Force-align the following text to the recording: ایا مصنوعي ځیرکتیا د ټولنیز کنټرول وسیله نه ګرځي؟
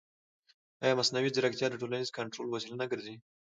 ایا 0.83 0.97
مصنوعي 0.99 1.29
ځیرکتیا 1.35 1.67
د 1.69 1.75
ټولنیز 1.81 2.09
کنټرول 2.17 2.47
وسیله 2.49 2.75
نه 2.81 2.85
ګرځي؟ 2.91 3.15